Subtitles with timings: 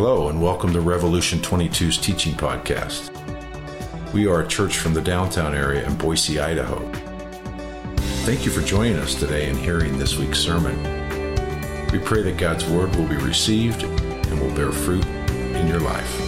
[0.00, 3.10] Hello, and welcome to Revolution 22's teaching podcast.
[4.14, 6.78] We are a church from the downtown area in Boise, Idaho.
[8.24, 10.76] Thank you for joining us today and hearing this week's sermon.
[11.90, 16.20] We pray that God's word will be received and will bear fruit in your life.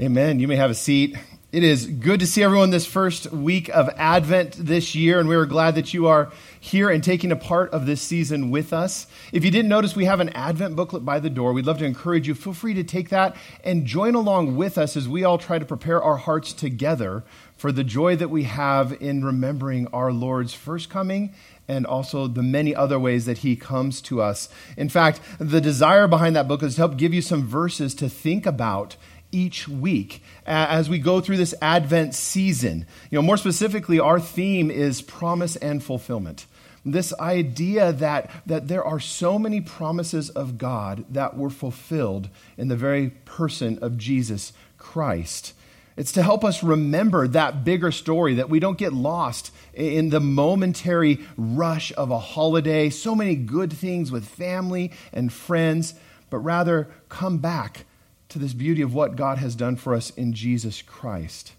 [0.00, 0.38] Amen.
[0.38, 1.16] You may have a seat.
[1.50, 5.34] It is good to see everyone this first week of Advent this year, and we
[5.34, 6.30] are glad that you are
[6.60, 9.06] here and taking a part of this season with us.
[9.32, 11.54] If you didn't notice, we have an Advent booklet by the door.
[11.54, 12.34] We'd love to encourage you.
[12.34, 13.34] Feel free to take that
[13.64, 17.24] and join along with us as we all try to prepare our hearts together
[17.56, 21.32] for the joy that we have in remembering our Lord's first coming
[21.66, 24.50] and also the many other ways that he comes to us.
[24.76, 28.10] In fact, the desire behind that book is to help give you some verses to
[28.10, 28.96] think about
[29.32, 32.86] each week as we go through this Advent season.
[33.10, 36.46] You know, more specifically, our theme is promise and fulfillment.
[36.84, 42.68] This idea that, that there are so many promises of God that were fulfilled in
[42.68, 45.52] the very person of Jesus Christ.
[45.96, 50.20] It's to help us remember that bigger story, that we don't get lost in the
[50.20, 55.94] momentary rush of a holiday, so many good things with family and friends,
[56.30, 57.84] but rather come back
[58.28, 61.52] to this beauty of what God has done for us in Jesus Christ.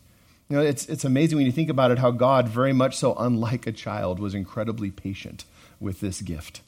[0.49, 3.13] You know, it's, it's amazing when you think about it how God, very much so
[3.15, 5.45] unlike a child, was incredibly patient
[5.79, 6.61] with this gift.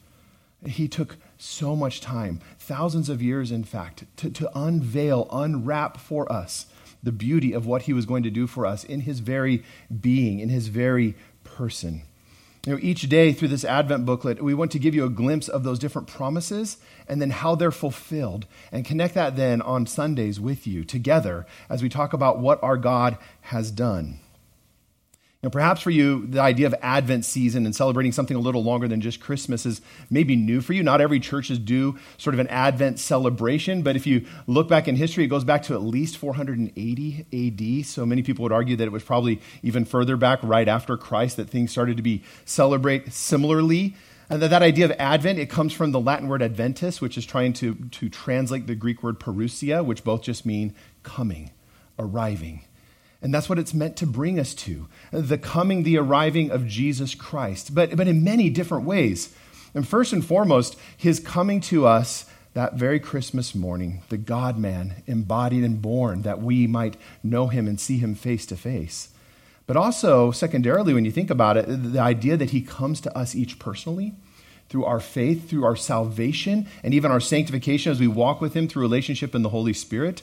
[0.66, 6.32] He took so much time, thousands of years, in fact, to, to unveil, unwrap for
[6.32, 6.68] us
[7.04, 9.64] the beauty of what he was going to do for us in his very
[10.00, 12.04] being, in his very person.
[12.66, 15.48] You know, each day through this Advent booklet, we want to give you a glimpse
[15.48, 20.40] of those different promises and then how they're fulfilled, and connect that then on Sundays
[20.40, 24.20] with you together as we talk about what our God has done.
[25.44, 28.88] Now, perhaps for you, the idea of Advent season and celebrating something a little longer
[28.88, 30.84] than just Christmas is maybe new for you.
[30.84, 34.96] Not every churches do sort of an Advent celebration, but if you look back in
[34.96, 37.86] history, it goes back to at least 480 AD.
[37.88, 41.38] So many people would argue that it was probably even further back, right after Christ,
[41.38, 43.96] that things started to be celebrate similarly.
[44.30, 47.26] And that, that idea of Advent, it comes from the Latin word adventus, which is
[47.26, 51.50] trying to, to translate the Greek word parousia, which both just mean coming,
[51.98, 52.62] arriving.
[53.22, 57.14] And that's what it's meant to bring us to the coming, the arriving of Jesus
[57.14, 59.36] Christ, but, but in many different ways.
[59.74, 65.04] And first and foremost, his coming to us that very Christmas morning, the God man
[65.08, 69.10] embodied and born, that we might know him and see him face to face.
[69.68, 73.36] But also, secondarily, when you think about it, the idea that he comes to us
[73.36, 74.14] each personally
[74.68, 78.68] through our faith, through our salvation, and even our sanctification as we walk with him
[78.68, 80.22] through relationship in the Holy Spirit.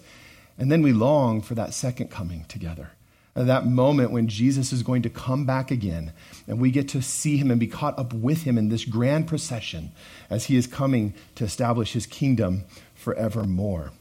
[0.58, 2.90] And then we long for that second coming together.
[3.36, 6.12] Uh, that moment when Jesus is going to come back again,
[6.48, 9.28] and we get to see him and be caught up with him in this grand
[9.28, 9.92] procession
[10.28, 12.64] as he is coming to establish his kingdom
[12.94, 13.92] forevermore.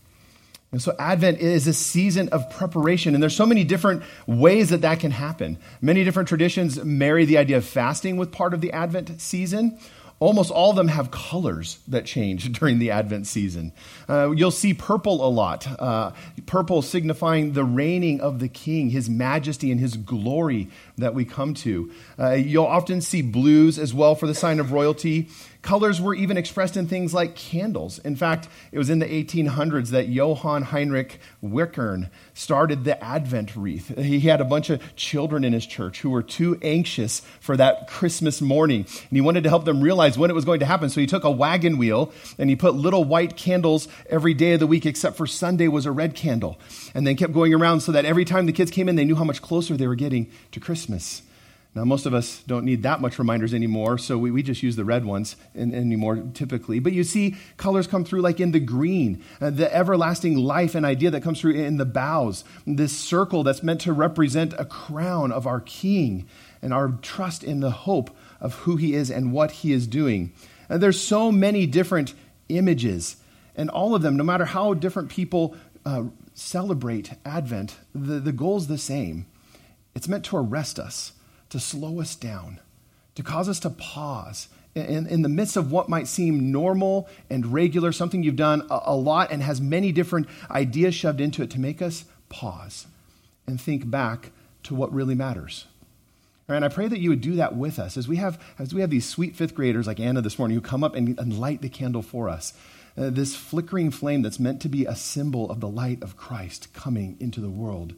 [0.71, 4.81] And so Advent is a season of preparation, and there's so many different ways that
[4.81, 5.57] that can happen.
[5.81, 9.79] Many different traditions marry the idea of fasting with part of the Advent season,
[10.19, 13.71] Almost all of them have colors that change during the Advent season.
[14.09, 16.11] Uh, you'll see purple a lot, uh,
[16.45, 21.53] purple signifying the reigning of the King, his majesty and his glory that we come
[21.53, 21.91] to.
[22.17, 25.29] Uh, you'll often see blues as well for the sign of royalty.
[25.67, 27.99] Colors were even expressed in things like candles.
[27.99, 33.93] In fact, it was in the 1800s that Johann Heinrich Wichern started the Advent wreath.
[33.97, 37.89] He had a bunch of children in his church who were too anxious for that
[37.89, 40.89] Christmas morning, and he wanted to help them realize when it was going to happen.
[40.89, 44.61] So he took a wagon wheel and he put little white candles every day of
[44.61, 46.57] the week, except for Sunday was a red candle,
[46.95, 49.17] and then kept going around so that every time the kids came in, they knew
[49.17, 51.23] how much closer they were getting to Christmas.
[51.77, 54.75] Now, most of us don't need that much reminders anymore, so we, we just use
[54.75, 56.79] the red ones in, anymore typically.
[56.79, 60.83] But you see colors come through like in the green, uh, the everlasting life and
[60.83, 65.31] idea that comes through in the boughs, this circle that's meant to represent a crown
[65.31, 66.27] of our King
[66.63, 68.09] and our trust in the hope
[68.41, 70.33] of who he is and what he is doing.
[70.69, 72.15] And there's so many different
[72.49, 73.17] images,
[73.55, 78.57] and all of them, no matter how different people uh, celebrate Advent, the, the goal
[78.57, 79.27] is the same.
[79.93, 81.11] It's meant to arrest us
[81.49, 82.59] to slow us down,
[83.15, 87.51] to cause us to pause in, in the midst of what might seem normal and
[87.51, 91.49] regular, something you've done a, a lot and has many different ideas shoved into it,
[91.51, 92.87] to make us pause
[93.47, 94.31] and think back
[94.63, 95.65] to what really matters.
[96.49, 98.81] And I pray that you would do that with us as we have, as we
[98.81, 101.61] have these sweet fifth graders like Anna this morning who come up and, and light
[101.61, 102.53] the candle for us.
[102.97, 106.73] Uh, this flickering flame that's meant to be a symbol of the light of Christ
[106.73, 107.93] coming into the world.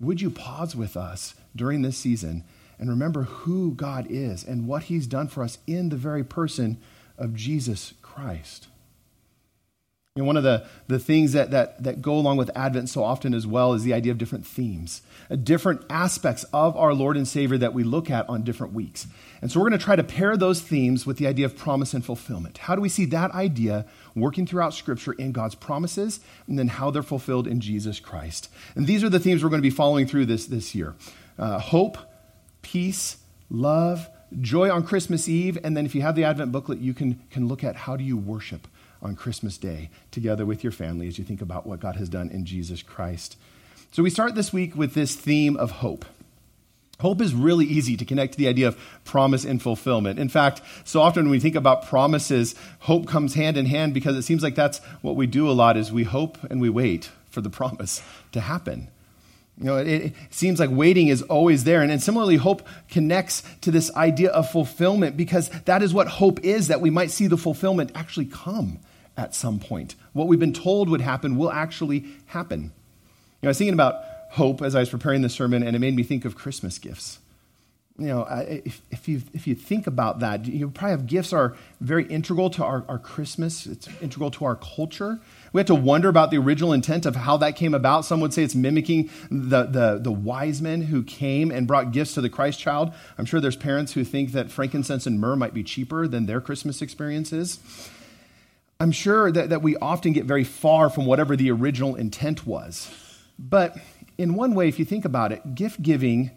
[0.00, 2.42] Would you pause with us during this season
[2.78, 6.78] and remember who God is and what He's done for us in the very person
[7.18, 8.68] of Jesus Christ.
[10.16, 13.34] And one of the, the things that, that, that go along with Advent so often
[13.34, 17.26] as well is the idea of different themes, uh, different aspects of our Lord and
[17.26, 19.08] Savior that we look at on different weeks.
[19.42, 21.94] And so we're going to try to pair those themes with the idea of promise
[21.94, 22.58] and fulfillment.
[22.58, 26.92] How do we see that idea working throughout Scripture in God's promises and then how
[26.92, 28.48] they're fulfilled in Jesus Christ?
[28.76, 30.94] And these are the themes we're going to be following through this, this year
[31.40, 31.98] uh, hope,
[32.64, 33.18] peace,
[33.48, 34.08] love,
[34.40, 35.56] joy on Christmas Eve.
[35.62, 38.02] And then if you have the Advent booklet, you can, can look at how do
[38.02, 38.66] you worship
[39.00, 42.30] on Christmas Day together with your family as you think about what God has done
[42.30, 43.36] in Jesus Christ.
[43.92, 46.04] So we start this week with this theme of hope.
[47.00, 50.18] Hope is really easy to connect to the idea of promise and fulfillment.
[50.18, 54.16] In fact, so often when we think about promises, hope comes hand in hand because
[54.16, 57.10] it seems like that's what we do a lot is we hope and we wait
[57.28, 58.02] for the promise
[58.32, 58.88] to happen.
[59.58, 61.80] You know, it, it, seems like waiting is always there.
[61.82, 66.40] And, and similarly, hope connects to this idea of fulfillment because that is what hope
[66.40, 68.80] is that we might see the fulfillment actually come
[69.16, 69.94] at some point.
[70.12, 72.62] What we've been told would happen will actually happen.
[72.62, 72.68] You
[73.44, 75.94] know, I was thinking about hope as I was preparing the sermon, and it made
[75.94, 77.20] me think of Christmas gifts.
[77.96, 81.54] You know, if, if, you, if you think about that, you probably have gifts are
[81.80, 83.66] very integral to our, our Christmas.
[83.66, 85.20] It's integral to our culture.
[85.54, 88.04] We have to wonder about the original intent of how that came about.
[88.04, 92.14] Some would say it's mimicking the, the, the wise men who came and brought gifts
[92.14, 92.92] to the Christ child.
[93.16, 96.40] I'm sure there's parents who think that frankincense and myrrh might be cheaper than their
[96.40, 97.60] Christmas experiences.
[98.80, 102.90] I'm sure that, that we often get very far from whatever the original intent was.
[103.38, 103.76] But
[104.18, 106.32] in one way, if you think about it, gift giving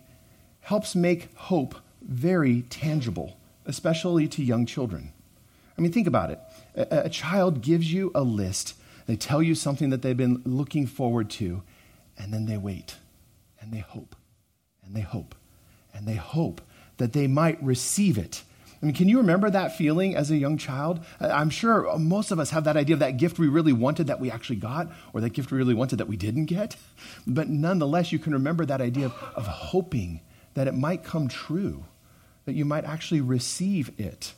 [0.60, 1.74] helps make hope
[2.04, 3.36] very tangible,
[3.66, 5.12] especially to young children.
[5.76, 6.40] I mean, think about it.
[6.76, 8.76] A, a, child gives you a list,
[9.08, 11.64] they tell you something that they've been looking forward to,
[12.18, 12.96] and then they wait,
[13.60, 14.16] and they hope,
[14.86, 15.34] and they hope,
[15.94, 16.62] and they hope
[16.98, 18.44] that they might receive it
[18.82, 21.04] I mean, can you remember that feeling as a young child?
[21.20, 24.20] I'm sure most of us have that idea of that gift we really wanted that
[24.20, 26.76] we actually got, or that gift we really wanted that we didn't get.
[27.28, 30.22] But nonetheless, you can remember that idea of, of hoping
[30.54, 31.86] that it might come true,
[32.46, 34.34] that you might actually receive it.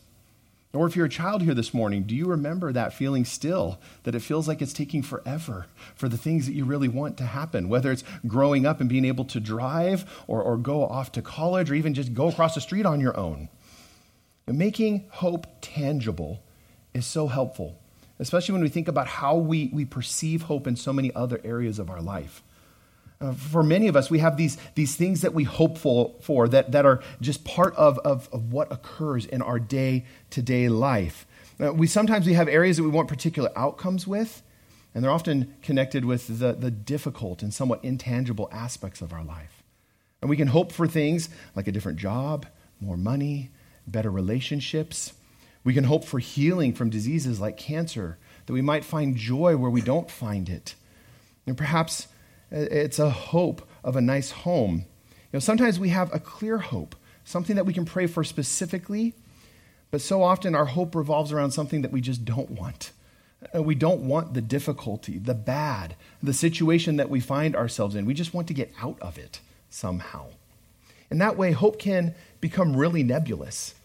[0.72, 3.80] Or if you're a child here this morning, do you remember that feeling still?
[4.04, 7.26] That it feels like it's taking forever for the things that you really want to
[7.26, 11.24] happen, whether it's growing up and being able to drive, or, or go off to
[11.24, 13.50] college, or even just go across the street on your own.
[14.46, 16.44] Making hope tangible
[16.94, 17.80] is so helpful,
[18.20, 21.80] especially when we think about how we, we perceive hope in so many other areas
[21.80, 22.44] of our life.
[23.22, 26.72] Uh, for many of us, we have these, these things that we hope for, that,
[26.72, 31.28] that are just part of, of, of what occurs in our day to day life.
[31.62, 34.42] Uh, we sometimes we have areas that we want particular outcomes with,
[34.96, 39.64] and they're often connected with the, the difficult and somewhat intangible aspects of our life.
[40.22, 42.46] And we can hope for things like a different job,
[42.80, 43.50] more money,
[43.86, 45.12] better relationships.
[45.66, 49.70] We can hope for healing from diseases like cancer, that we might find joy where
[49.70, 50.76] we don't find it.
[51.46, 52.08] And perhaps
[52.52, 54.86] it's a hope of a nice home.
[55.32, 59.14] You know, sometimes we have a clear hope, something that we can pray for specifically,
[59.92, 62.92] but so often our hope revolves around something that we just don't want.
[63.56, 68.06] Uh, we don't want the difficulty, the bad, the situation that we find ourselves in.
[68.06, 69.40] We just want to get out of it
[69.70, 70.28] somehow.
[71.10, 73.76] And that way, hope can become really nebulous.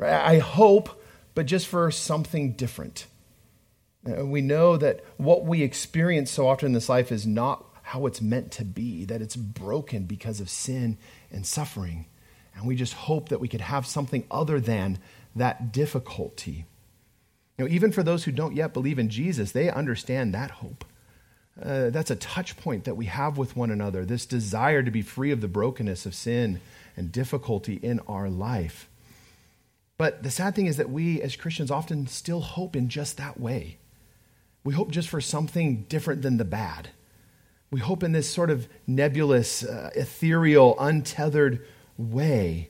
[0.00, 1.00] I hope,
[1.34, 3.06] but just for something different.
[4.06, 8.06] Uh, we know that what we experience so often in this life is not how
[8.06, 10.96] it's meant to be, that it's broken because of sin
[11.30, 12.06] and suffering.
[12.56, 14.98] And we just hope that we could have something other than
[15.36, 16.64] that difficulty.
[17.58, 20.86] You know, even for those who don't yet believe in Jesus, they understand that hope.
[21.62, 25.02] Uh, that's a touch point that we have with one another, this desire to be
[25.02, 26.60] free of the brokenness of sin
[26.96, 28.88] and difficulty in our life.
[29.98, 33.38] But the sad thing is that we as Christians often still hope in just that
[33.38, 33.76] way.
[34.64, 36.88] We hope just for something different than the bad.
[37.74, 41.66] We hope in this sort of nebulous, uh, ethereal, untethered
[41.98, 42.68] way.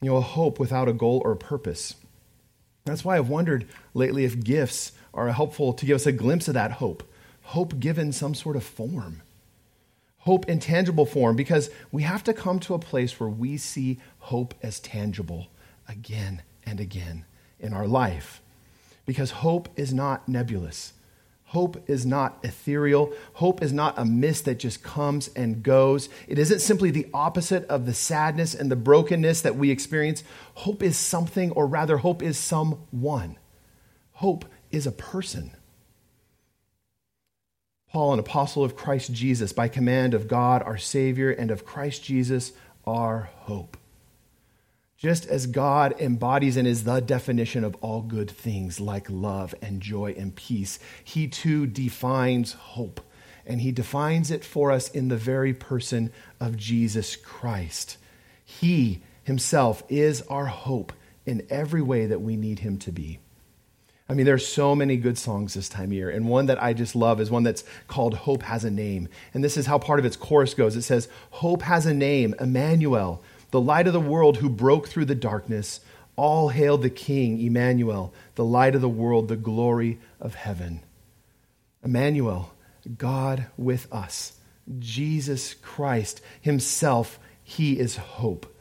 [0.00, 1.96] You know, a hope without a goal or a purpose.
[2.86, 6.54] That's why I've wondered lately if gifts are helpful to give us a glimpse of
[6.54, 7.02] that hope.
[7.42, 9.20] Hope given some sort of form.
[10.20, 13.98] Hope in tangible form, because we have to come to a place where we see
[14.18, 15.48] hope as tangible
[15.86, 17.26] again and again
[17.58, 18.40] in our life.
[19.04, 20.94] Because hope is not nebulous.
[21.50, 23.12] Hope is not ethereal.
[23.32, 26.08] Hope is not a mist that just comes and goes.
[26.28, 30.22] It isn't simply the opposite of the sadness and the brokenness that we experience.
[30.54, 33.36] Hope is something, or rather, hope is someone.
[34.12, 35.50] Hope is a person.
[37.90, 42.04] Paul, an apostle of Christ Jesus, by command of God our Savior and of Christ
[42.04, 42.52] Jesus
[42.86, 43.76] our hope.
[45.00, 49.80] Just as God embodies and is the definition of all good things like love and
[49.80, 53.00] joy and peace, he too defines hope.
[53.46, 57.96] And he defines it for us in the very person of Jesus Christ.
[58.44, 60.92] He himself is our hope
[61.24, 63.20] in every way that we need him to be.
[64.06, 66.74] I mean, there's so many good songs this time of year, and one that I
[66.74, 69.08] just love is one that's called Hope Has a Name.
[69.32, 70.76] And this is how part of its chorus goes.
[70.76, 75.06] It says, Hope has a name, Emmanuel, the light of the world who broke through
[75.06, 75.80] the darkness.
[76.16, 80.80] All hail the King, Emmanuel, the light of the world, the glory of heaven.
[81.82, 82.52] Emmanuel,
[82.98, 84.32] God with us.
[84.78, 88.54] Jesus Christ himself, he is hope.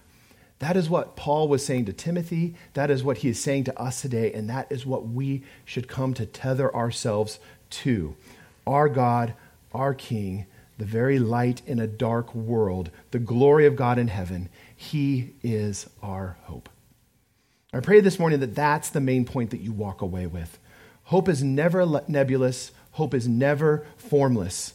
[0.60, 2.56] That is what Paul was saying to Timothy.
[2.74, 4.32] That is what he is saying to us today.
[4.34, 8.16] And that is what we should come to tether ourselves to.
[8.68, 9.34] Our God,
[9.74, 10.46] our King,
[10.80, 14.50] the very light in a dark world, the glory of God in heaven.
[14.76, 16.68] He is our hope.
[17.72, 20.58] I pray this morning that that's the main point that you walk away with.
[21.04, 24.74] Hope is never nebulous, hope is never formless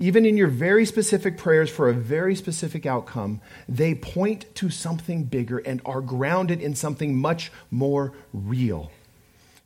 [0.00, 5.24] even in your very specific prayers for a very specific outcome, they point to something
[5.24, 8.90] bigger and are grounded in something much more real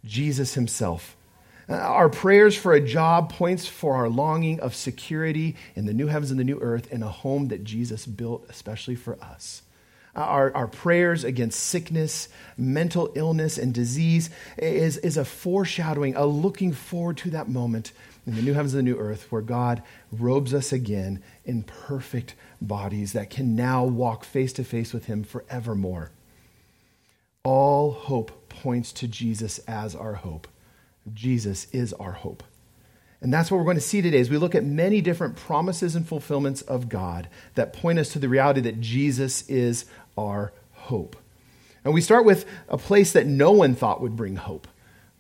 [0.05, 1.17] Jesus Himself.
[1.69, 6.07] Uh, our prayers for a job points for our longing of security in the new
[6.07, 9.63] heavens and the new earth in a home that Jesus built especially for us.
[10.17, 16.27] Uh, our, our prayers against sickness, mental illness, and disease is, is a foreshadowing, a
[16.27, 17.93] looking forward to that moment
[18.27, 22.35] in the new heavens and the new earth where God robes us again in perfect
[22.61, 26.11] bodies that can now walk face to face with Him forevermore.
[27.43, 30.47] All hope points to Jesus as our hope.
[31.13, 32.43] Jesus is our hope.
[33.21, 35.97] And that's what we're going to see today as we look at many different promises
[35.97, 41.17] and fulfillments of God that point us to the reality that Jesus is our hope.
[41.85, 44.69] And we start with a place that no one thought would bring hope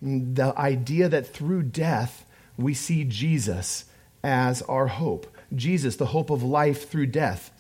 [0.05, 2.27] the idea that through death,
[2.57, 3.87] we see Jesus
[4.23, 5.35] as our hope.
[5.55, 7.51] Jesus, the hope of life through death.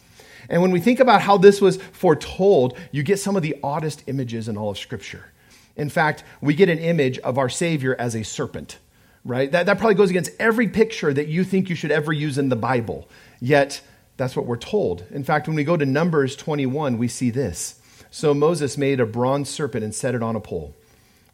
[0.49, 4.02] And when we think about how this was foretold, you get some of the oddest
[4.07, 5.33] images in all of Scripture.
[5.76, 8.78] In fact, we get an image of our Savior as a serpent,
[9.25, 9.50] right?
[9.50, 12.49] That, that probably goes against every picture that you think you should ever use in
[12.49, 13.09] the Bible.
[13.40, 13.81] Yet,
[14.16, 15.04] that's what we're told.
[15.11, 17.81] In fact, when we go to Numbers 21, we see this.
[18.11, 20.75] So Moses made a bronze serpent and set it on a pole.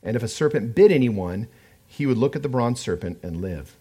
[0.03, 1.49] And if a serpent bit anyone,
[1.87, 3.77] he would look at the bronze serpent and live.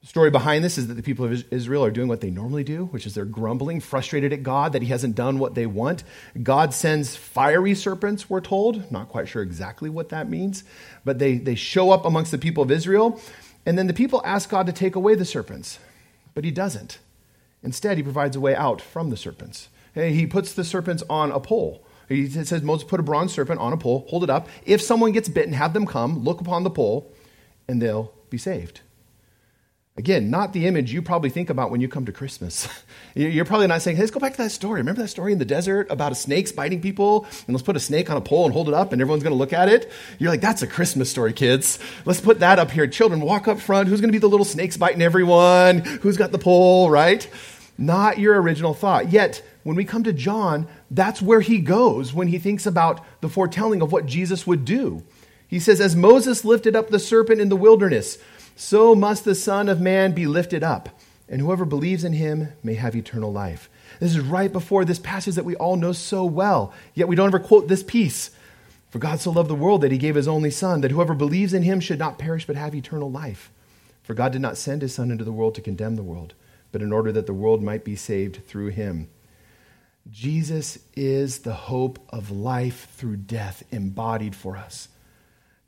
[0.00, 2.62] The story behind this is that the people of Israel are doing what they normally
[2.62, 6.04] do, which is they're grumbling, frustrated at God that he hasn't done what they want.
[6.40, 8.92] God sends fiery serpents, we're told.
[8.92, 10.62] Not quite sure exactly what that means,
[11.04, 13.20] but they, they show up amongst the people of Israel.
[13.66, 15.80] And then the people ask God to take away the serpents,
[16.32, 17.00] but he doesn't.
[17.64, 19.68] Instead, he provides a way out from the serpents.
[19.94, 21.84] He puts the serpents on a pole.
[22.08, 24.48] He says, Moses, put a bronze serpent on a pole, hold it up.
[24.64, 27.12] If someone gets bitten, have them come, look upon the pole,
[27.66, 28.80] and they'll be saved.
[29.98, 32.68] Again, not the image you probably think about when you come to Christmas.
[33.16, 34.78] You're probably not saying, hey, let's go back to that story.
[34.78, 37.26] Remember that story in the desert about a snake biting people?
[37.48, 39.32] And let's put a snake on a pole and hold it up and everyone's going
[39.32, 39.90] to look at it?
[40.20, 41.80] You're like, that's a Christmas story, kids.
[42.04, 42.86] Let's put that up here.
[42.86, 43.88] Children, walk up front.
[43.88, 45.78] Who's going to be the little snakes biting everyone?
[45.78, 47.28] Who's got the pole, right?
[47.76, 49.10] Not your original thought.
[49.10, 53.28] Yet, when we come to John, that's where he goes when he thinks about the
[53.28, 55.02] foretelling of what Jesus would do.
[55.48, 58.18] He says, As Moses lifted up the serpent in the wilderness,
[58.60, 60.88] so must the Son of Man be lifted up,
[61.28, 63.70] and whoever believes in him may have eternal life.
[64.00, 67.28] This is right before this passage that we all know so well, yet we don't
[67.28, 68.32] ever quote this piece.
[68.90, 71.54] For God so loved the world that he gave his only Son, that whoever believes
[71.54, 73.52] in him should not perish but have eternal life.
[74.02, 76.34] For God did not send his Son into the world to condemn the world,
[76.72, 79.08] but in order that the world might be saved through him.
[80.10, 84.88] Jesus is the hope of life through death embodied for us.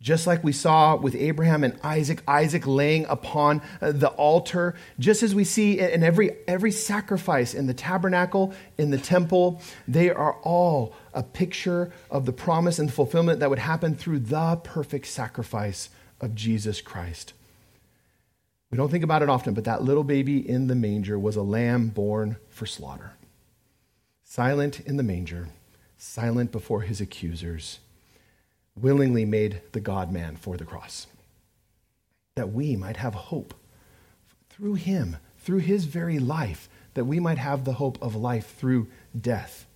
[0.01, 5.23] Just like we saw with Abraham and Isaac, Isaac laying upon uh, the altar, just
[5.23, 10.37] as we see in every, every sacrifice in the tabernacle, in the temple, they are
[10.43, 15.91] all a picture of the promise and fulfillment that would happen through the perfect sacrifice
[16.21, 17.35] of Jesus Christ.
[18.71, 21.43] We don't think about it often, but that little baby in the manger was a
[21.43, 23.13] lamb born for slaughter
[24.31, 25.49] silent in the manger,
[25.99, 27.81] silent before his accusers,
[28.77, 31.07] willingly made the God man for the cross.
[32.37, 33.55] That we might have hope
[34.49, 38.89] through him, through his very life, that we might have the hope of life through
[39.19, 39.67] death.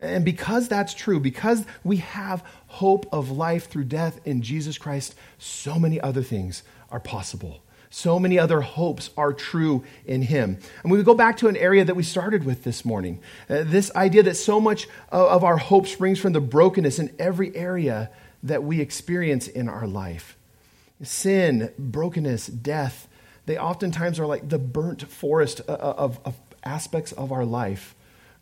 [0.00, 5.14] And because that's true, because we have hope of life through death in Jesus Christ,
[5.38, 7.62] so many other things are possible
[7.94, 10.58] So many other hopes are true in him.
[10.82, 13.20] And we go back to an area that we started with this morning
[13.50, 17.54] uh, this idea that so much of our hope springs from the brokenness in every
[17.54, 18.10] area
[18.44, 20.38] that we experience in our life.
[21.02, 23.08] Sin, brokenness, death,
[23.44, 26.34] they oftentimes are like the burnt forest uh, uh, of, of
[26.64, 27.94] aspects of our life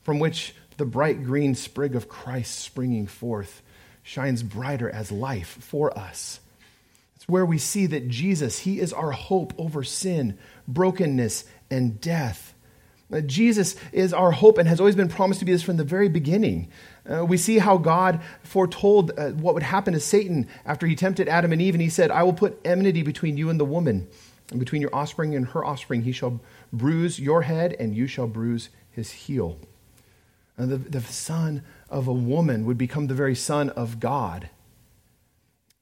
[0.02, 3.62] from which the bright green sprig of Christ springing forth
[4.04, 6.38] shines brighter as life for us.
[7.30, 12.54] Where we see that Jesus, He is our hope over sin, brokenness, and death.
[13.12, 15.84] Uh, Jesus is our hope and has always been promised to be this from the
[15.84, 16.68] very beginning.
[17.10, 21.28] Uh, we see how God foretold uh, what would happen to Satan after he tempted
[21.28, 24.06] Adam and Eve, and he said, I will put enmity between you and the woman,
[24.50, 26.02] and between your offspring and her offspring.
[26.02, 26.40] He shall
[26.72, 29.58] bruise your head, and you shall bruise his heel.
[30.56, 34.50] And the, the son of a woman would become the very son of God.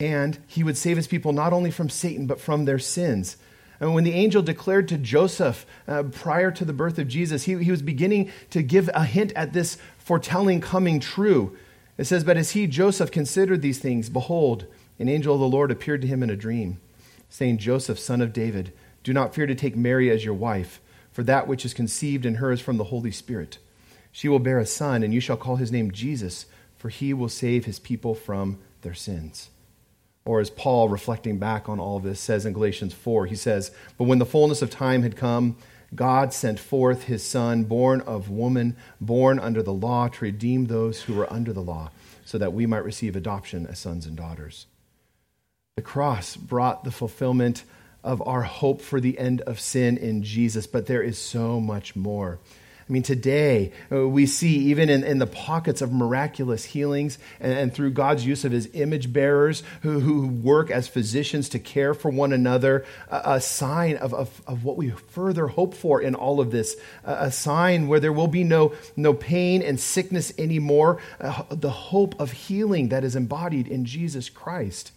[0.01, 3.37] And he would save his people not only from Satan, but from their sins.
[3.81, 7.63] And when the angel declared to Joseph uh, prior to the birth of Jesus, he,
[7.63, 11.57] he was beginning to give a hint at this foretelling coming true.
[11.97, 14.67] It says, But as he, Joseph, considered these things, behold,
[15.01, 16.81] an angel of the Lord appeared to him in a dream,
[17.29, 21.23] saying, Joseph, son of David, do not fear to take Mary as your wife, for
[21.25, 23.59] that which is conceived in her is from the Holy Spirit.
[24.13, 27.29] She will bear a son, and you shall call his name Jesus, for he will
[27.29, 29.51] save his people from their sins.
[30.29, 34.05] Or as Paul, reflecting back on all this, says in Galatians 4, he says, But
[34.05, 35.57] when the fullness of time had come,
[35.95, 41.01] God sent forth his Son, born of woman, born under the law, to redeem those
[41.01, 41.93] who were under the law,
[42.27, 44.67] so that we might receive adoption as sons and daughters.
[45.77, 47.65] The cross brought the fulfillment
[48.05, 51.97] of our hope for the end of sin in Jesus, but there is so much
[51.97, 52.39] more.
[52.89, 57.53] I mean, today uh, we see, even in, in the pockets of miraculous healings and,
[57.53, 61.93] and through God's use of his image bearers who, who work as physicians to care
[61.93, 66.15] for one another, a, a sign of, of, of, what we further hope for in
[66.15, 70.33] all of this, a, a sign where there will be no, no pain and sickness
[70.39, 74.93] anymore, uh, the hope of healing that is embodied in Jesus Christ.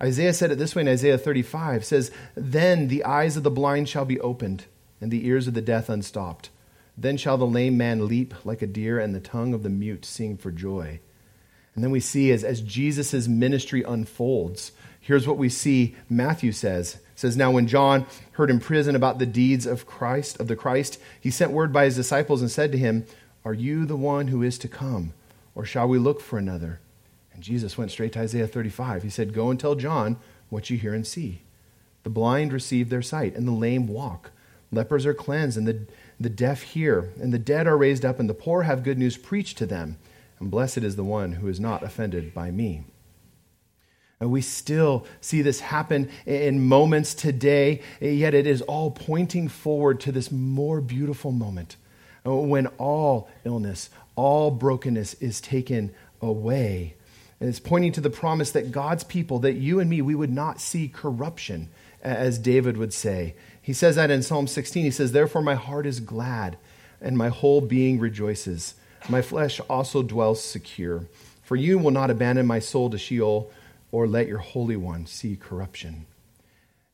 [0.00, 3.88] Isaiah said it this way in Isaiah 35 says, Then the eyes of the blind
[3.88, 4.66] shall be opened,
[5.00, 6.50] and the ears of the deaf unstopped.
[6.96, 10.04] Then shall the lame man leap like a deer, and the tongue of the mute
[10.04, 11.00] sing for joy.
[11.74, 16.94] And then we see as, as Jesus' ministry unfolds, here's what we see Matthew says.
[16.94, 20.56] It says, Now when John heard in prison about the deeds of Christ, of the
[20.56, 23.06] Christ, he sent word by his disciples and said to him,
[23.44, 25.14] Are you the one who is to come,
[25.54, 26.78] or shall we look for another?
[27.32, 29.02] And Jesus went straight to Isaiah 35.
[29.02, 30.16] He said, Go and tell John
[30.48, 31.42] what you hear and see.
[32.04, 34.30] The blind receive their sight, and the lame walk.
[34.70, 35.86] Lepers are cleansed, and the
[36.18, 39.16] the deaf hear, and the dead are raised up, and the poor have good news
[39.16, 39.98] preached to them.
[40.40, 42.84] And blessed is the one who is not offended by me.
[44.20, 50.00] And we still see this happen in moments today, yet it is all pointing forward
[50.00, 51.76] to this more beautiful moment
[52.26, 56.94] uh, when all illness, all brokenness is taken away.
[57.40, 60.32] And it's pointing to the promise that God's people, that you and me, we would
[60.32, 61.68] not see corruption,
[62.00, 63.34] as David would say.
[63.64, 64.84] He says that in Psalm 16.
[64.84, 66.58] He says, Therefore my heart is glad,
[67.00, 68.74] and my whole being rejoices.
[69.08, 71.06] My flesh also dwells secure.
[71.42, 73.50] For you will not abandon my soul to Sheol,
[73.90, 76.04] or let your Holy One see corruption.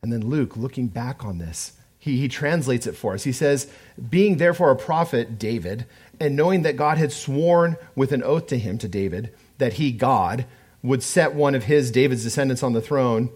[0.01, 3.25] And then Luke, looking back on this, he, he translates it for us.
[3.25, 3.69] He says,
[4.09, 5.85] Being therefore a prophet, David,
[6.21, 9.91] and knowing that God had sworn with an oath to him, to David, that he,
[9.91, 10.45] God,
[10.81, 13.29] would set one of his, David's descendants, on the throne,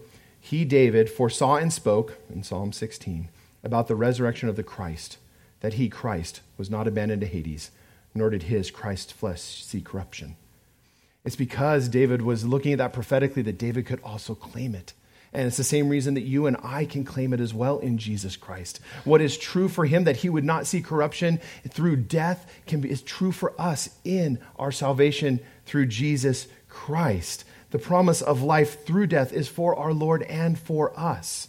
[0.46, 3.28] he, David, foresaw and spoke in Psalm 16
[3.64, 5.18] about the resurrection of the Christ,
[5.58, 7.72] that he, Christ, was not abandoned to Hades,
[8.14, 10.36] nor did his, Christ's flesh, see corruption.
[11.24, 14.92] It's because David was looking at that prophetically that David could also claim it.
[15.32, 17.98] And it's the same reason that you and I can claim it as well in
[17.98, 18.78] Jesus Christ.
[19.02, 22.90] What is true for him that he would not see corruption through death can be
[22.92, 27.44] is true for us in our salvation through Jesus Christ.
[27.70, 31.48] The promise of life through death is for our Lord and for us.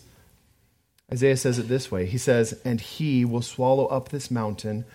[1.12, 4.86] Isaiah says it this way He says, And he will swallow up this mountain,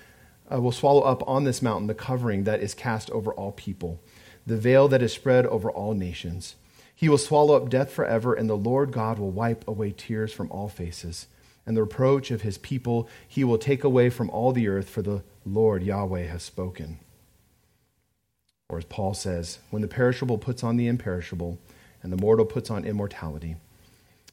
[0.52, 4.00] uh, will swallow up on this mountain the covering that is cast over all people,
[4.46, 6.56] the veil that is spread over all nations.
[6.94, 10.50] He will swallow up death forever, and the Lord God will wipe away tears from
[10.50, 11.26] all faces.
[11.64, 15.02] And the reproach of his people he will take away from all the earth, for
[15.02, 16.98] the Lord Yahweh has spoken.
[18.72, 21.58] Or as Paul says, when the perishable puts on the imperishable,
[22.02, 23.56] and the mortal puts on immortality,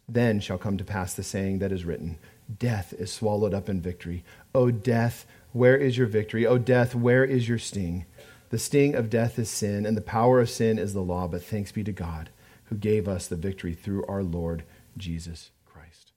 [0.08, 2.18] then shall come to pass the saying that is written
[2.58, 4.24] Death is swallowed up in victory.
[4.56, 6.48] O death, where is your victory?
[6.48, 8.06] O death, where is your sting?
[8.50, 11.44] The sting of death is sin, and the power of sin is the law, but
[11.44, 12.30] thanks be to God
[12.68, 14.64] who gave us the victory through our Lord
[14.98, 16.14] Jesus Christ.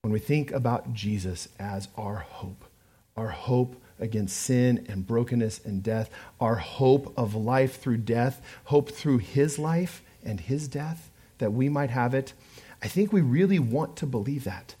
[0.00, 2.64] when we think about Jesus as our hope,
[3.18, 8.90] our hope against sin and brokenness and death, our hope of life through death, hope
[8.90, 12.32] through his life and his death, that we might have it,
[12.82, 14.74] I think we really want to believe that.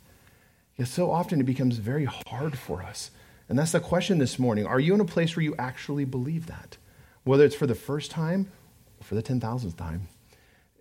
[0.76, 3.10] Yet so often it becomes very hard for us.
[3.48, 4.66] And that's the question this morning.
[4.66, 6.76] Are you in a place where you actually believe that?
[7.24, 8.50] Whether it's for the first time
[9.00, 10.08] or for the 10,000th time.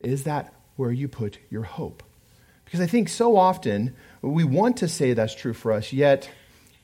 [0.01, 2.03] Is that where you put your hope?
[2.65, 6.29] Because I think so often we want to say that's true for us, yet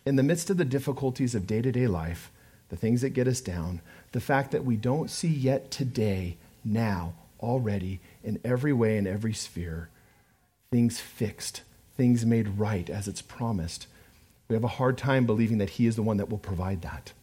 [0.06, 2.32] in the midst of the difficulties of day to day life,
[2.70, 7.14] the things that get us down, the fact that we don't see yet today, now,
[7.40, 9.90] already, in every way, in every sphere,
[10.72, 11.62] things fixed,
[11.98, 13.88] things made right as it's promised,
[14.48, 17.14] we have a hard time believing that He is the one that will provide that,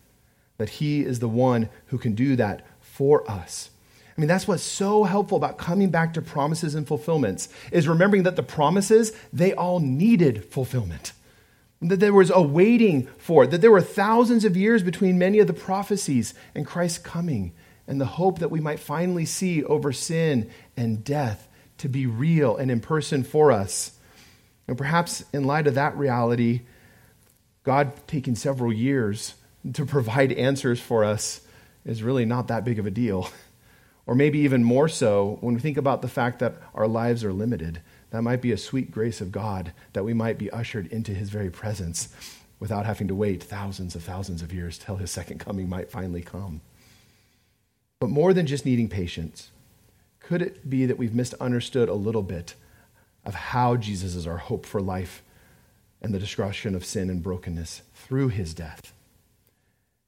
[0.59, 3.71] that He is the one who can do that for us.
[4.17, 8.25] I mean, that's what's so helpful about coming back to promises and fulfillments is remembering
[8.25, 11.13] that the promises, they all needed fulfillment.
[11.81, 15.47] That there was a waiting for that there were thousands of years between many of
[15.47, 17.53] the prophecies and Christ's coming,
[17.87, 22.57] and the hope that we might finally see over sin and death to be real
[22.57, 23.93] and in person for us.
[24.67, 26.63] And perhaps in light of that reality,
[27.63, 29.35] God taking several years
[29.73, 31.41] to provide answers for us
[31.85, 33.29] is really not that big of a deal.
[34.07, 37.33] Or maybe even more so when we think about the fact that our lives are
[37.35, 37.83] limited.
[38.11, 41.31] That might be a sweet grace of God that we might be ushered into his
[41.31, 42.09] very presence
[42.59, 46.23] without having to wait thousands of thousands of years till his second coming might finally
[46.23, 46.61] come.
[48.01, 49.51] But more than just needing patience,
[50.21, 52.55] could it be that we've misunderstood a little bit
[53.25, 55.23] of how Jesus is our hope for life
[56.01, 58.93] and the destruction of sin and brokenness through his death?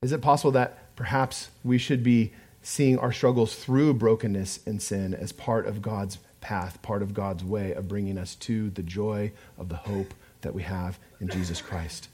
[0.02, 2.32] Is it possible that perhaps we should be
[2.62, 7.44] seeing our struggles through brokenness and sin as part of God's path, part of God's
[7.44, 11.60] way of bringing us to the joy of the hope that we have in Jesus
[11.60, 12.08] Christ.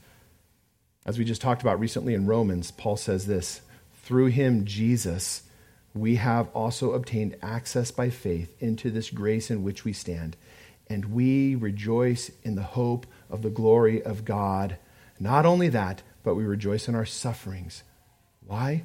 [1.05, 3.61] As we just talked about recently in Romans, Paul says this
[4.03, 5.43] through him, Jesus,
[5.93, 10.37] we have also obtained access by faith into this grace in which we stand,
[10.87, 14.77] and we rejoice in the hope of the glory of God.
[15.19, 17.83] Not only that, but we rejoice in our sufferings.
[18.45, 18.83] Why?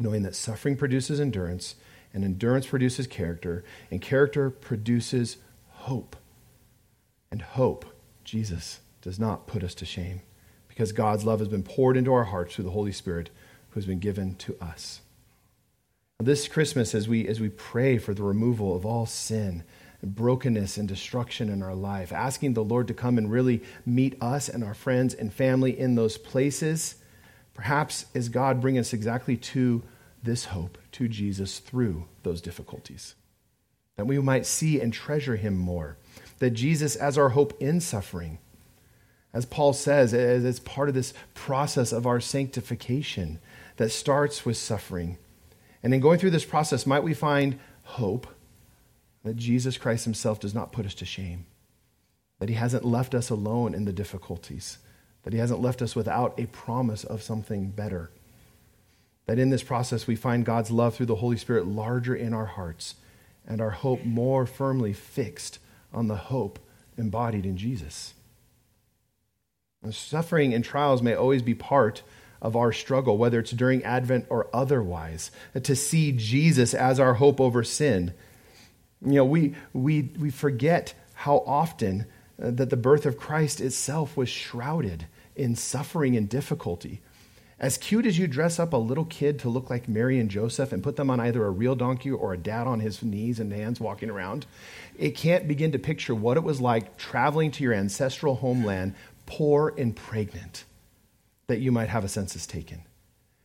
[0.00, 1.76] knowing that suffering produces endurance,
[2.12, 5.36] and endurance produces character, and character produces
[5.68, 6.16] hope.
[7.30, 7.84] And hope,
[8.24, 10.22] Jesus, does not put us to shame
[10.68, 13.30] because God's love has been poured into our hearts through the Holy Spirit
[13.70, 15.00] who has been given to us.
[16.18, 19.62] This Christmas, as we, as we pray for the removal of all sin,
[20.02, 24.16] and brokenness and destruction in our life, asking the Lord to come and really meet
[24.22, 26.96] us and our friends and family in those places,
[27.60, 29.82] Perhaps is God bringing us exactly to
[30.22, 33.14] this hope, to Jesus through those difficulties.
[33.96, 35.96] That we might see and treasure him more.
[36.38, 38.38] That Jesus as our hope in suffering,
[39.32, 43.38] as Paul says, as part of this process of our sanctification
[43.76, 45.18] that starts with suffering.
[45.82, 48.26] And in going through this process, might we find hope
[49.22, 51.46] that Jesus Christ himself does not put us to shame,
[52.38, 54.78] that he hasn't left us alone in the difficulties
[55.22, 58.10] that He hasn't left us without a promise of something better.
[59.30, 62.46] That in this process we find God's love through the Holy Spirit larger in our
[62.46, 62.96] hearts
[63.46, 65.60] and our hope more firmly fixed
[65.94, 66.58] on the hope
[66.98, 68.14] embodied in Jesus.
[69.84, 72.02] And suffering and trials may always be part
[72.42, 75.30] of our struggle, whether it's during Advent or otherwise,
[75.62, 78.12] to see Jesus as our hope over sin.
[79.00, 82.06] You know, we, we, we forget how often
[82.42, 87.00] uh, that the birth of Christ itself was shrouded in suffering and difficulty.
[87.60, 90.72] As cute as you dress up a little kid to look like Mary and Joseph
[90.72, 93.52] and put them on either a real donkey or a dad on his knees and
[93.52, 94.46] hands walking around,
[94.98, 98.94] it can't begin to picture what it was like traveling to your ancestral homeland,
[99.26, 100.64] poor and pregnant,
[101.48, 102.82] that you might have a census taken.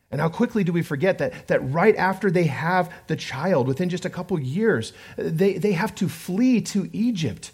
[0.10, 3.90] And how quickly do we forget that, that right after they have the child, within
[3.90, 7.52] just a couple years, they, they have to flee to Egypt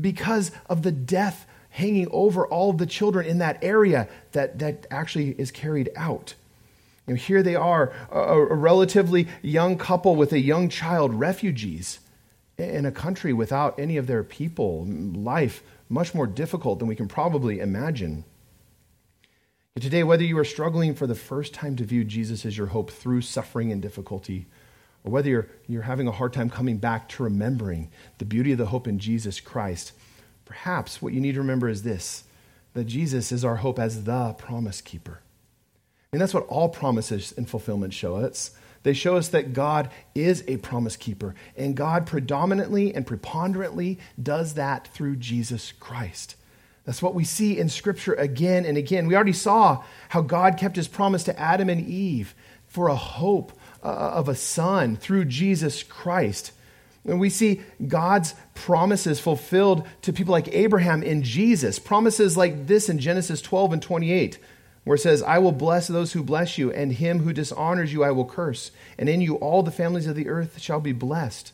[0.00, 4.86] because of the death hanging over all of the children in that area that, that
[4.90, 6.34] actually is carried out.
[7.06, 12.00] You know, here they are, a, a relatively young couple with a young child, refugees
[12.58, 17.08] in a country without any of their people, life much more difficult than we can
[17.08, 18.24] probably imagine.
[19.80, 22.90] Today, whether you are struggling for the first time to view Jesus as your hope
[22.90, 24.46] through suffering and difficulty,
[25.04, 28.58] or whether you're, you're having a hard time coming back to remembering the beauty of
[28.58, 29.92] the hope in Jesus Christ,
[30.50, 32.24] perhaps what you need to remember is this
[32.74, 35.20] that Jesus is our hope as the promise keeper.
[36.12, 38.50] And that's what all promises and fulfillment show us.
[38.82, 44.54] They show us that God is a promise keeper, and God predominantly and preponderantly does
[44.54, 46.34] that through Jesus Christ.
[46.84, 49.06] That's what we see in Scripture again and again.
[49.06, 52.34] We already saw how God kept his promise to Adam and Eve
[52.66, 53.52] for a hope
[53.84, 56.52] uh, of a son through Jesus Christ.
[57.06, 61.78] And we see God's promises fulfilled to people like Abraham in Jesus.
[61.78, 64.38] Promises like this in Genesis 12 and 28,
[64.84, 68.04] where it says, I will bless those who bless you, and him who dishonors you
[68.04, 68.70] I will curse.
[68.98, 71.52] And in you all the families of the earth shall be blessed.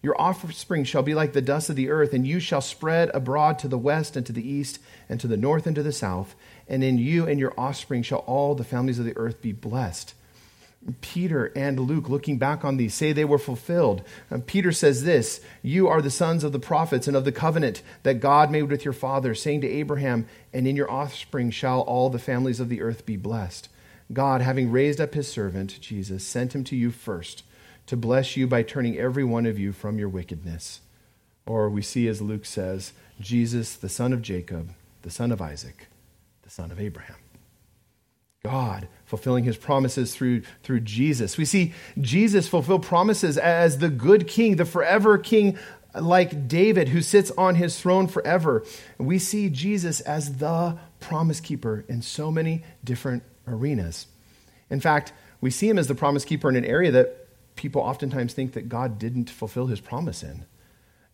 [0.00, 3.58] Your offspring shall be like the dust of the earth, and you shall spread abroad
[3.60, 4.78] to the west and to the east,
[5.08, 6.36] and to the north and to the south.
[6.68, 10.14] And in you and your offspring shall all the families of the earth be blessed.
[11.00, 14.02] Peter and Luke, looking back on these, say they were fulfilled.
[14.30, 17.82] Uh, Peter says this You are the sons of the prophets and of the covenant
[18.02, 22.10] that God made with your father, saying to Abraham, And in your offspring shall all
[22.10, 23.68] the families of the earth be blessed.
[24.12, 27.42] God, having raised up his servant, Jesus, sent him to you first
[27.86, 30.80] to bless you by turning every one of you from your wickedness.
[31.46, 34.70] Or we see, as Luke says, Jesus, the son of Jacob,
[35.02, 35.88] the son of Isaac,
[36.42, 37.16] the son of Abraham.
[38.42, 41.38] God fulfilling his promises through, through Jesus.
[41.38, 45.56] We see Jesus fulfill promises as the good king, the forever king
[45.94, 48.64] like David who sits on his throne forever.
[48.98, 54.08] We see Jesus as the promise keeper in so many different arenas.
[54.68, 58.34] In fact, we see him as the promise keeper in an area that people oftentimes
[58.34, 60.44] think that God didn't fulfill his promise in.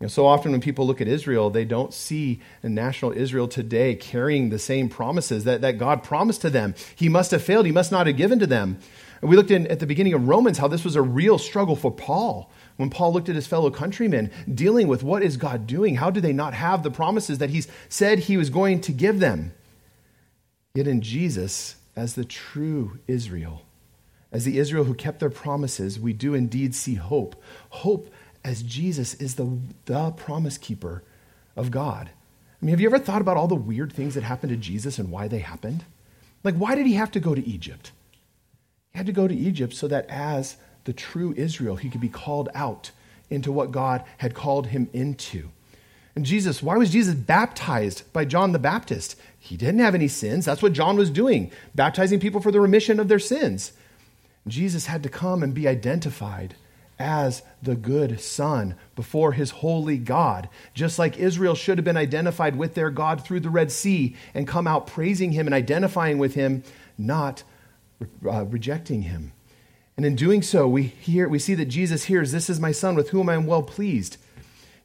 [0.01, 3.47] You know, so often when people look at Israel, they don't see a national Israel
[3.47, 6.75] today carrying the same promises that, that God promised to them.
[6.97, 8.79] He must have failed, he must not have given to them.
[9.21, 11.77] And we looked in, at the beginning of Romans how this was a real struggle
[11.77, 12.51] for Paul.
[12.77, 15.97] When Paul looked at his fellow countrymen, dealing with what is God doing?
[15.97, 19.21] How do they not have the promises that he said he was going to give
[19.21, 19.53] them?
[20.75, 23.67] Yet in Jesus, as the true Israel,
[24.33, 27.37] as the Israel who kept their promises, we do indeed see hope.
[27.69, 28.11] Hope
[28.45, 31.03] as Jesus is the, the promise keeper
[31.57, 32.11] of God.
[32.61, 34.99] I mean, have you ever thought about all the weird things that happened to Jesus
[34.99, 35.85] and why they happened?
[36.45, 37.93] Like, why did he have to go to Egypt?
[38.93, 42.09] He had to go to Egypt so that as the true Israel, he could be
[42.09, 42.91] called out
[43.29, 45.51] into what God had called him into.
[46.17, 49.17] And Jesus, why was Jesus baptized by John the Baptist?
[49.39, 50.45] He didn't have any sins.
[50.45, 53.73] That's what John was doing, baptizing people for the remission of their sins.
[54.47, 56.57] Jesus had to come and be identified
[57.01, 62.57] as the good son before his holy God, just like Israel should have been identified
[62.57, 66.35] with their God through the Red Sea and come out praising him and identifying with
[66.35, 66.63] him,
[66.99, 67.43] not
[68.25, 69.33] uh, rejecting him.
[69.97, 72.95] And in doing so, we hear we see that Jesus hears, "This is my son
[72.95, 74.19] with whom I am well pleased."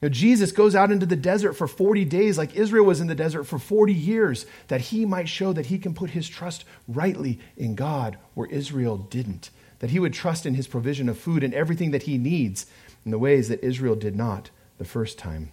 [0.01, 3.15] Now, Jesus goes out into the desert for 40 days, like Israel was in the
[3.15, 7.39] desert for 40 years, that he might show that he can put his trust rightly
[7.57, 9.49] in God where Israel didn't.
[9.79, 12.65] That he would trust in his provision of food and everything that he needs
[13.03, 15.51] in the ways that Israel did not the first time.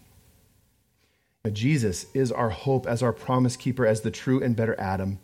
[1.45, 5.19] Now, Jesus is our hope as our promise keeper, as the true and better Adam.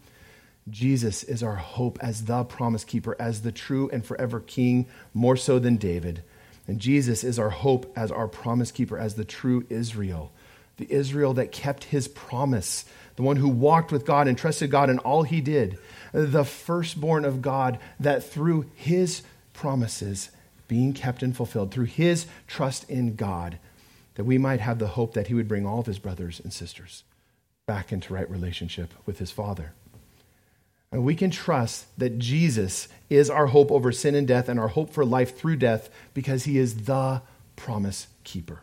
[0.69, 5.37] Jesus is our hope as the promise keeper, as the true and forever King, more
[5.37, 6.23] so than David.
[6.67, 10.33] And Jesus is our hope as our promise keeper, as the true Israel,
[10.77, 12.85] the Israel that kept his promise,
[13.17, 15.79] the one who walked with God and trusted God in all he did,
[16.12, 20.31] the firstborn of God, that through his promises
[20.68, 23.59] being kept and fulfilled, through his trust in God,
[24.14, 26.53] that we might have the hope that he would bring all of his brothers and
[26.53, 27.05] sisters
[27.66, 29.73] back into right relationship with his Father.
[30.90, 34.68] And we can trust that Jesus is our hope over sin and death and our
[34.68, 37.23] hope for life through death because he is the
[37.57, 38.61] promise keeper.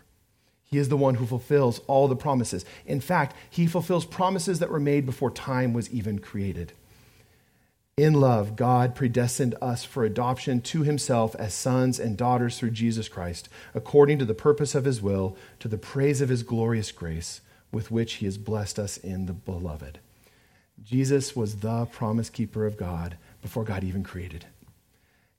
[0.64, 2.66] He is the one who fulfills all the promises.
[2.86, 6.74] In fact, he fulfills promises that were made before time was even created.
[7.98, 13.08] In love, God predestined us for adoption to himself as sons and daughters through Jesus
[13.08, 17.40] Christ, according to the purpose of his will, to the praise of his glorious grace,
[17.72, 20.00] with which he has blessed us in the beloved.
[20.84, 24.46] Jesus was the promise keeper of God before God even created.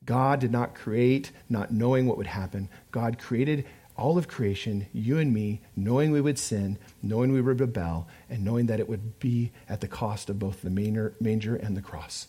[0.07, 2.71] God did not create not knowing what would happen.
[2.91, 3.67] God created
[3.99, 8.43] all of creation, you and me, knowing we would sin, knowing we would rebel, and
[8.43, 12.29] knowing that it would be at the cost of both the manger and the cross.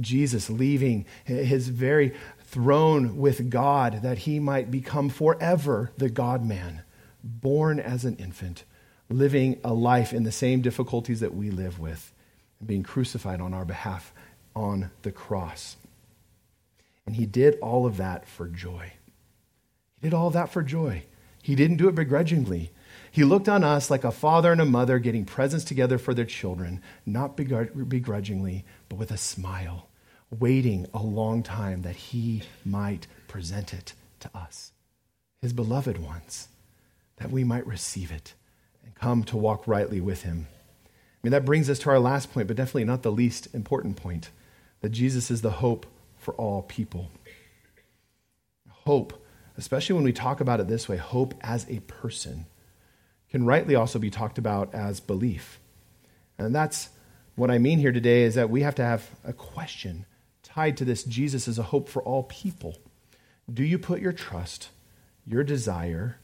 [0.00, 6.82] Jesus leaving his very throne with God that he might become forever the God man,
[7.22, 8.64] born as an infant,
[9.08, 12.12] living a life in the same difficulties that we live with
[12.58, 14.12] and being crucified on our behalf
[14.54, 15.76] on the cross.
[17.04, 18.92] And he did all of that for joy.
[20.00, 21.04] He did all of that for joy.
[21.42, 22.72] He didn't do it begrudgingly.
[23.16, 26.26] He looked on us like a father and a mother getting presents together for their
[26.26, 29.88] children, not begrudgingly, but with a smile,
[30.38, 34.72] waiting a long time that he might present it to us,
[35.40, 36.48] his beloved ones,
[37.16, 38.34] that we might receive it
[38.84, 40.48] and come to walk rightly with him.
[40.84, 40.90] I
[41.22, 44.28] mean, that brings us to our last point, but definitely not the least important point
[44.82, 45.86] that Jesus is the hope
[46.18, 47.10] for all people.
[48.68, 49.24] Hope,
[49.56, 52.44] especially when we talk about it this way, hope as a person,
[53.36, 55.60] can rightly also be talked about as belief.
[56.38, 56.88] And that's
[57.34, 60.06] what I mean here today is that we have to have a question
[60.42, 62.78] tied to this Jesus is a hope for all people.
[63.52, 64.70] Do you put your trust,
[65.26, 66.16] your desire,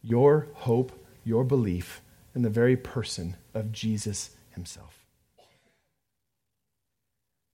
[0.00, 2.00] your hope, your belief
[2.34, 5.04] in the very person of Jesus himself?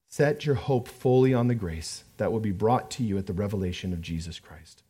[0.06, 3.32] Set your hope fully on the grace that will be brought to you at the
[3.32, 4.84] revelation of Jesus Christ.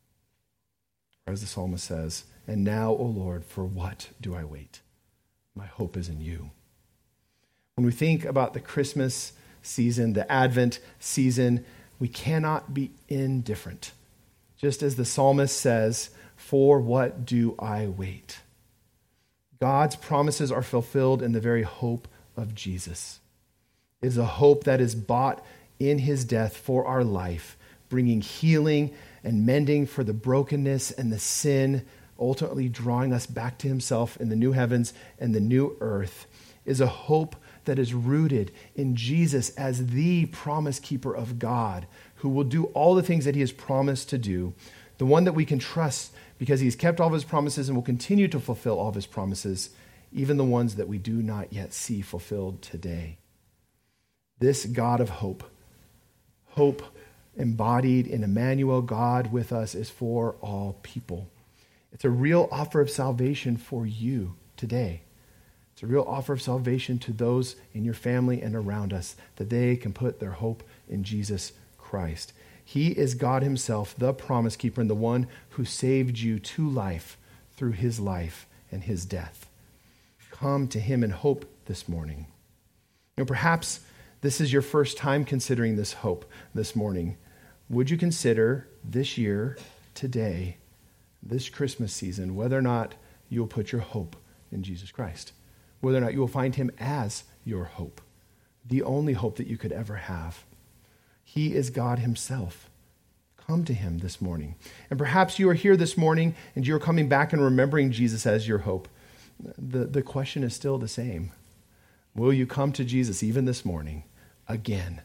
[1.26, 4.80] As the psalmist says, And now, O Lord, for what do I wait?
[5.54, 6.50] My hope is in you.
[7.76, 9.32] When we think about the Christmas
[9.62, 11.64] season, the Advent season,
[11.98, 13.92] we cannot be indifferent.
[14.56, 18.40] Just as the psalmist says, For what do I wait?
[19.60, 23.20] God's promises are fulfilled in the very hope of Jesus
[24.04, 25.44] is a hope that is bought
[25.78, 27.56] in his death for our life,
[27.88, 28.92] bringing healing
[29.24, 31.84] and mending for the brokenness and the sin,
[32.18, 36.26] ultimately drawing us back to himself in the new heavens and the new earth,
[36.64, 37.34] is a hope
[37.64, 42.94] that is rooted in Jesus as the promise keeper of God, who will do all
[42.94, 44.54] the things that he has promised to do,
[44.98, 47.82] the one that we can trust because he's kept all of his promises and will
[47.82, 49.70] continue to fulfill all of his promises,
[50.12, 53.18] even the ones that we do not yet see fulfilled today
[54.38, 55.44] this God of hope.
[56.50, 56.82] Hope
[57.36, 61.28] embodied in Emmanuel, God with us, is for all people.
[61.92, 65.02] It's a real offer of salvation for you today.
[65.72, 69.50] It's a real offer of salvation to those in your family and around us that
[69.50, 72.32] they can put their hope in Jesus Christ.
[72.64, 77.18] He is God Himself, the promise keeper, and the one who saved you to life
[77.56, 79.48] through His life and His death.
[80.30, 82.26] Come to Him in hope this morning.
[83.16, 83.80] You know, perhaps
[84.20, 87.16] this is your first time considering this hope this morning,
[87.68, 89.58] would you consider this year,
[89.94, 90.58] today,
[91.22, 92.94] this Christmas season, whether or not
[93.28, 94.16] you will put your hope
[94.52, 95.32] in Jesus Christ?
[95.80, 98.00] Whether or not you will find him as your hope,
[98.64, 100.44] the only hope that you could ever have.
[101.22, 102.70] He is God himself.
[103.36, 104.54] Come to him this morning.
[104.88, 108.48] And perhaps you are here this morning and you're coming back and remembering Jesus as
[108.48, 108.88] your hope.
[109.58, 111.32] The, the question is still the same.
[112.14, 114.04] Will you come to Jesus even this morning?
[114.48, 115.02] again.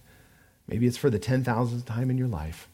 [0.69, 2.69] Maybe it's for the 10,000th time in your life.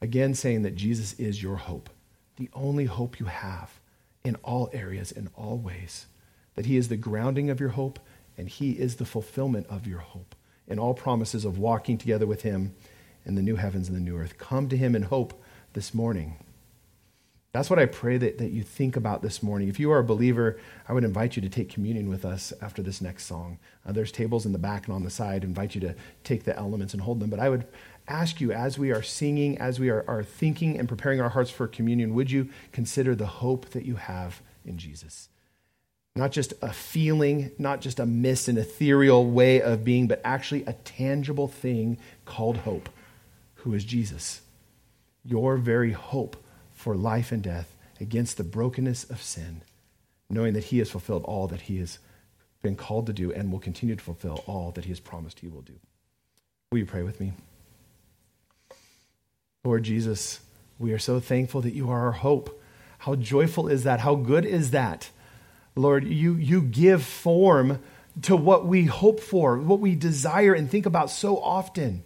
[0.00, 1.88] Again, saying that Jesus is your hope,
[2.36, 3.78] the only hope you have
[4.24, 6.06] in all areas, in all ways.
[6.56, 8.00] That He is the grounding of your hope,
[8.36, 10.34] and He is the fulfillment of your hope
[10.66, 12.74] in all promises of walking together with Him
[13.24, 14.36] in the new heavens and the new earth.
[14.36, 15.40] Come to Him in hope
[15.74, 16.36] this morning.
[17.52, 19.68] That's what I pray that, that you think about this morning.
[19.68, 22.82] If you are a believer, I would invite you to take communion with us after
[22.82, 23.58] this next song.
[23.86, 25.44] Uh, there's tables in the back and on the side.
[25.44, 27.28] I invite you to take the elements and hold them.
[27.28, 27.66] But I would
[28.08, 31.50] ask you, as we are singing, as we are, are thinking and preparing our hearts
[31.50, 35.28] for communion, would you consider the hope that you have in Jesus?
[36.16, 40.64] Not just a feeling, not just a mist, an ethereal way of being, but actually
[40.64, 42.88] a tangible thing called hope,
[43.56, 44.40] who is Jesus.
[45.22, 46.38] Your very hope
[46.82, 49.62] for life and death against the brokenness of sin,
[50.28, 52.00] knowing that He has fulfilled all that He has
[52.60, 55.48] been called to do and will continue to fulfill all that He has promised He
[55.48, 55.74] will do.
[56.72, 57.34] Will you pray with me?
[59.64, 60.40] Lord Jesus,
[60.80, 62.60] we are so thankful that you are our hope.
[62.98, 64.00] How joyful is that?
[64.00, 65.10] How good is that?
[65.76, 67.78] Lord, you, you give form
[68.22, 72.02] to what we hope for, what we desire and think about so often.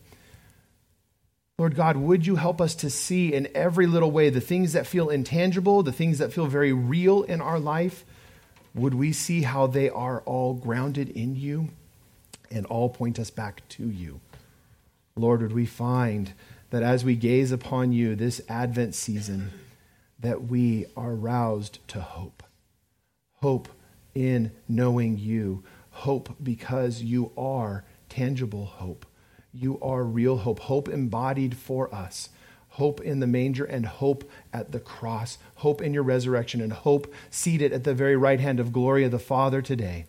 [1.58, 4.86] Lord God, would you help us to see in every little way the things that
[4.86, 8.04] feel intangible, the things that feel very real in our life?
[8.74, 11.70] Would we see how they are all grounded in you
[12.50, 14.20] and all point us back to you?
[15.16, 16.34] Lord, would we find
[16.68, 19.50] that as we gaze upon you this Advent season,
[20.20, 22.42] that we are roused to hope.
[23.36, 23.68] Hope
[24.14, 25.64] in knowing you.
[25.90, 29.06] Hope because you are tangible hope
[29.56, 32.28] you are real hope, hope embodied for us,
[32.70, 37.12] hope in the manger and hope at the cross, hope in your resurrection and hope
[37.30, 40.06] seated at the very right hand of glory of the Father today.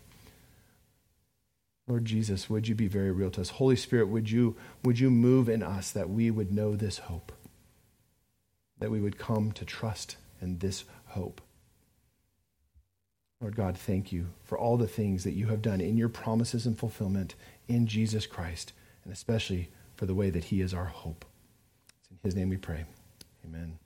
[1.87, 3.51] Lord Jesus, would you be very real to us?
[3.51, 7.31] Holy Spirit, would you, would you move in us that we would know this hope,
[8.79, 11.39] that we would come to trust in this hope?
[13.39, 16.65] Lord God, thank you for all the things that you have done in your promises
[16.65, 17.35] and fulfillment
[17.69, 18.73] in Jesus Christ
[19.07, 21.23] and especially for the way that He is our hope.
[22.01, 22.83] It's in His name we pray.
[23.45, 23.79] Amen.